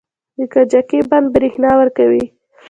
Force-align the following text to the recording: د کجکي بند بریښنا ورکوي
د 0.37 0.39
کجکي 0.53 0.99
بند 1.09 1.27
بریښنا 1.33 1.71
ورکوي 1.77 2.25